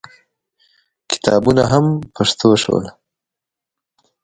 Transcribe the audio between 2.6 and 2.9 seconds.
شول.